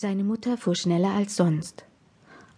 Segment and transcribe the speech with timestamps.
[0.00, 1.82] Seine Mutter fuhr schneller als sonst.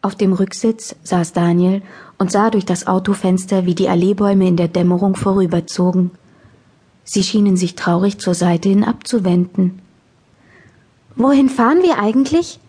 [0.03, 1.81] Auf dem Rücksitz saß Daniel
[2.19, 6.11] und sah durch das Autofenster, wie die Alleebäume in der Dämmerung vorüberzogen.
[7.03, 9.81] Sie schienen sich traurig zur Seite hin abzuwenden.
[11.17, 12.61] Wohin fahren wir eigentlich?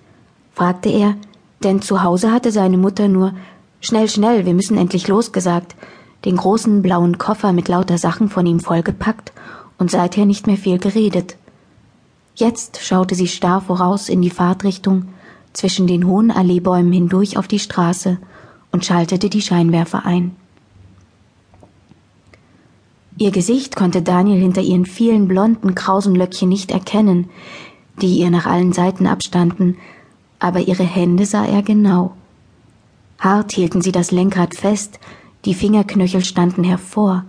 [0.53, 1.17] fragte er,
[1.65, 3.33] denn zu Hause hatte seine Mutter nur
[3.81, 5.75] Schnell, schnell, wir müssen endlich los gesagt,
[6.23, 9.33] den großen blauen Koffer mit lauter Sachen von ihm vollgepackt
[9.77, 11.35] und seither nicht mehr viel geredet.
[12.35, 15.05] Jetzt schaute sie starr voraus in die Fahrtrichtung
[15.53, 18.17] zwischen den hohen Alleebäumen hindurch auf die Straße
[18.71, 20.35] und schaltete die Scheinwerfer ein.
[23.17, 27.29] Ihr Gesicht konnte Daniel hinter ihren vielen blonden, krausen Löckchen nicht erkennen,
[28.01, 29.77] die ihr nach allen Seiten abstanden,
[30.39, 32.15] aber ihre Hände sah er genau.
[33.19, 34.99] Hart hielten sie das Lenkrad fest,
[35.45, 37.25] die Fingerknöchel standen hervor.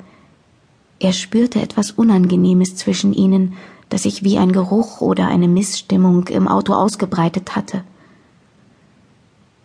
[0.98, 3.54] Er spürte etwas Unangenehmes zwischen ihnen,
[3.88, 7.84] das sich wie ein Geruch oder eine Missstimmung im Auto ausgebreitet hatte.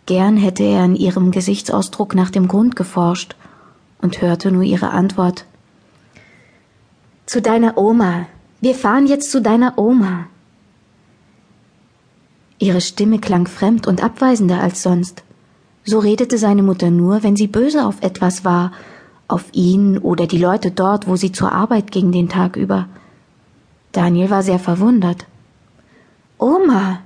[0.06, 3.36] Gern hätte er in ihrem Gesichtsausdruck nach dem Grund geforscht
[4.00, 5.44] und hörte nur ihre Antwort.
[7.26, 8.26] Zu deiner Oma.
[8.60, 10.26] Wir fahren jetzt zu deiner Oma.
[12.58, 15.22] Ihre Stimme klang fremd und abweisender als sonst.
[15.84, 18.72] So redete seine Mutter nur, wenn sie böse auf etwas war,
[19.28, 22.88] auf ihn oder die Leute dort, wo sie zur Arbeit ging den Tag über.
[23.92, 25.26] Daniel war sehr verwundert.
[26.38, 27.00] Oma.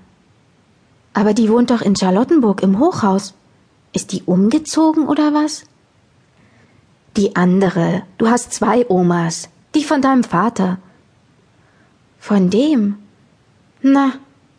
[1.14, 3.34] Aber die wohnt doch in Charlottenburg im Hochhaus.
[3.92, 5.64] Ist die umgezogen oder was?
[7.16, 8.02] Die andere.
[8.18, 9.48] Du hast zwei Omas.
[9.74, 10.78] Die von deinem Vater.
[12.18, 12.98] Von dem?
[13.82, 14.12] Na,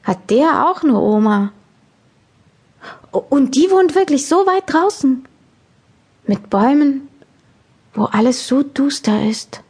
[0.04, 1.52] hat der auch eine Oma?
[3.12, 5.26] Und die wohnt wirklich so weit draußen?
[6.28, 7.08] Mit Bäumen,
[7.94, 9.62] wo alles so duster ist.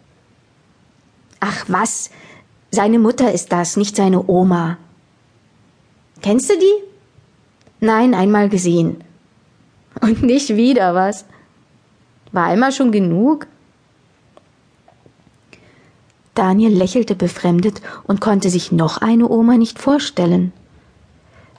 [1.40, 2.10] Ach was,
[2.74, 4.78] seine Mutter ist das, nicht seine Oma.
[6.24, 7.86] Kennst du die?
[7.86, 9.04] Nein, einmal gesehen.
[10.02, 11.26] Und nicht wieder, was?
[12.32, 13.46] War einmal schon genug?
[16.34, 20.52] Daniel lächelte befremdet und konnte sich noch eine Oma nicht vorstellen.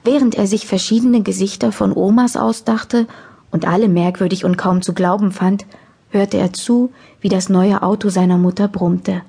[0.03, 3.07] Während er sich verschiedene Gesichter von Omas ausdachte
[3.51, 5.65] und alle merkwürdig und kaum zu glauben fand,
[6.09, 9.21] hörte er zu, wie das neue Auto seiner Mutter brummte.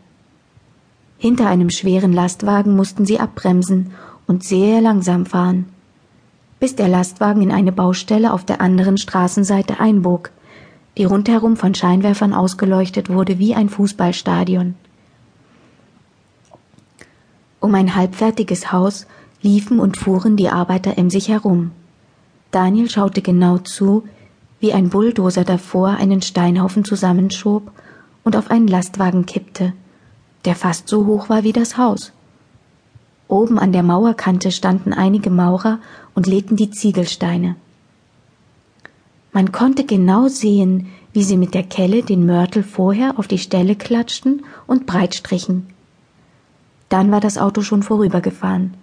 [1.19, 3.93] Hinter einem schweren Lastwagen mussten sie abbremsen
[4.27, 5.67] und sehr langsam fahren,
[6.61, 10.31] bis der Lastwagen in eine Baustelle auf der anderen Straßenseite einbog,
[10.99, 14.75] die rundherum von Scheinwerfern ausgeleuchtet wurde wie ein Fußballstadion.
[17.61, 19.07] Um ein halbfertiges Haus
[19.43, 21.73] liefen und fuhren die Arbeiter emsig herum.
[22.51, 24.05] Daniel schaute genau zu,
[24.61, 27.71] wie ein Bulldozer davor einen Steinhaufen zusammenschob
[28.23, 29.73] und auf einen Lastwagen kippte
[30.47, 32.13] der fast so hoch war wie das Haus.
[33.29, 35.79] Oben an der Mauerkante standen einige Maurer
[36.15, 37.57] und legten die Ziegelsteine.
[39.33, 43.75] Man konnte genau sehen, wie sie mit der Kelle den Mörtel vorher auf die Stelle
[43.75, 45.67] klatschten und breit strichen.
[46.89, 48.75] Dann war das Auto schon vorübergefahren.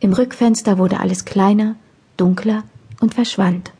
[0.00, 1.76] Im Rückfenster wurde alles kleiner,
[2.16, 2.64] dunkler
[3.00, 3.72] und verschwand.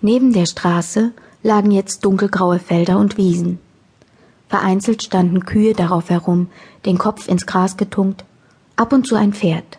[0.00, 1.12] Neben der Straße
[1.42, 3.58] lagen jetzt dunkelgraue Felder und Wiesen.
[4.52, 6.50] Vereinzelt standen Kühe darauf herum,
[6.84, 8.26] den Kopf ins Gras getunkt,
[8.76, 9.78] ab und zu ein Pferd.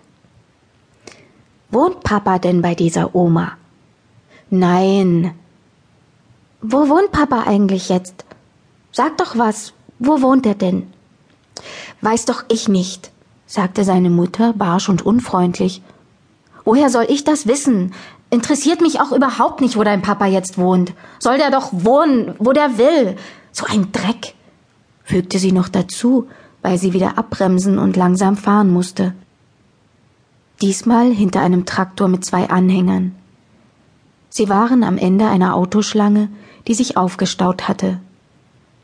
[1.69, 3.51] Wohnt Papa denn bei dieser Oma?
[4.49, 5.35] Nein.
[6.59, 8.25] Wo wohnt Papa eigentlich jetzt?
[8.91, 9.73] Sag doch was.
[9.99, 10.91] Wo wohnt er denn?
[12.01, 13.11] Weiß doch ich nicht,
[13.45, 15.83] sagte seine Mutter barsch und unfreundlich.
[16.65, 17.93] Woher soll ich das wissen?
[18.31, 20.93] Interessiert mich auch überhaupt nicht, wo dein Papa jetzt wohnt.
[21.19, 23.17] Soll der doch wohnen, wo der will.
[23.51, 24.33] So ein Dreck
[25.03, 26.27] fügte sie noch dazu,
[26.61, 29.13] weil sie wieder abbremsen und langsam fahren musste.
[30.61, 33.15] Diesmal hinter einem Traktor mit zwei Anhängern.
[34.29, 36.29] Sie waren am Ende einer Autoschlange,
[36.67, 37.99] die sich aufgestaut hatte.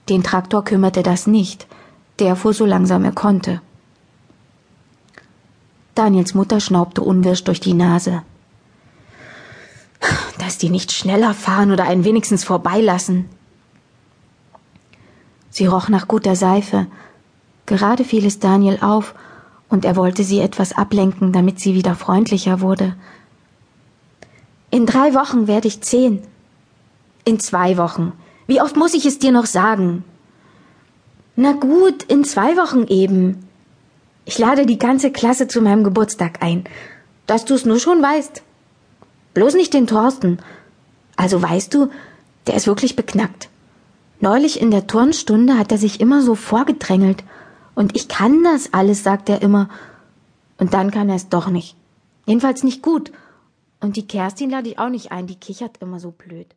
[0.10, 1.68] Den Traktor kümmerte das nicht,
[2.20, 3.62] der fuhr so langsam er konnte.
[5.96, 8.24] Daniels Mutter schnaubte unwirsch durch die Nase.
[10.38, 13.26] Dass die nicht schneller fahren oder einen wenigstens vorbeilassen.
[15.60, 16.88] Sie roch nach guter Seife.
[17.66, 19.14] Gerade fiel es Daniel auf,
[19.68, 22.96] und er wollte sie etwas ablenken, damit sie wieder freundlicher wurde.
[24.72, 26.22] In drei Wochen werde ich zehn.
[27.26, 28.14] In zwei Wochen.
[28.48, 30.06] Wie oft muss ich es dir noch sagen?
[31.36, 33.46] Na gut, in zwei Wochen eben.
[34.24, 36.64] Ich lade die ganze Klasse zu meinem Geburtstag ein,
[37.28, 38.44] dass du's nur schon weißt.
[39.34, 40.40] Bloß nicht den Thorsten.
[41.18, 41.90] Also weißt du,
[42.48, 43.50] der ist wirklich beknackt.
[44.22, 47.24] Neulich in der Turnstunde hat er sich immer so vorgedrängelt.
[47.74, 49.70] Und ich kann das alles, sagt er immer.
[50.58, 51.78] Und dann kann er es doch nicht.
[52.26, 53.12] Jedenfalls nicht gut.
[53.80, 56.48] Und die Kerstin lade ich auch nicht ein, die kichert immer so blöd.